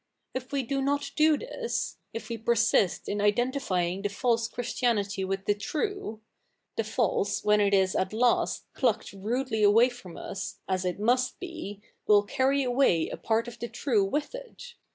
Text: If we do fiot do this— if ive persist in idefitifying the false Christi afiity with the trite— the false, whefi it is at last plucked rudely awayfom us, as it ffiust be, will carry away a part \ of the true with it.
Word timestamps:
If 0.33 0.51
we 0.51 0.63
do 0.63 0.81
fiot 0.81 1.13
do 1.13 1.37
this— 1.37 1.97
if 2.11 2.31
ive 2.31 2.43
persist 2.43 3.07
in 3.07 3.19
idefitifying 3.19 4.01
the 4.01 4.09
false 4.09 4.47
Christi 4.47 4.87
afiity 4.87 5.27
with 5.27 5.45
the 5.45 5.53
trite— 5.53 6.17
the 6.75 6.83
false, 6.83 7.41
whefi 7.41 7.67
it 7.67 7.71
is 7.75 7.95
at 7.95 8.11
last 8.11 8.63
plucked 8.73 9.13
rudely 9.13 9.61
awayfom 9.61 10.19
us, 10.19 10.57
as 10.67 10.85
it 10.85 10.99
ffiust 10.99 11.33
be, 11.39 11.83
will 12.07 12.23
carry 12.23 12.63
away 12.63 13.09
a 13.09 13.15
part 13.17 13.47
\ 13.47 13.47
of 13.47 13.59
the 13.59 13.69
true 13.69 14.03
with 14.03 14.33
it. 14.33 14.73